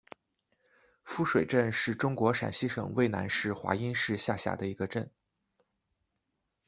[1.03, 5.11] 夫水镇是中国陕西省渭南市华阴市下辖的一个镇。